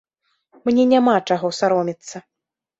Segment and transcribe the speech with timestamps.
[0.69, 2.27] Мне няма чаго саромецца.